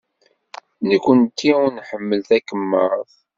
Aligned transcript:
Nekkenti 0.87 1.49
ur 1.63 1.69
nḥemmel 1.71 2.19
takemmart. 2.29 3.13